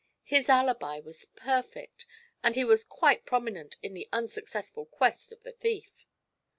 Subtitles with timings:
[0.23, 2.07] His alibi was perfect
[2.41, 6.07] and he was quite prominent in the unsuccessful quest of the thief."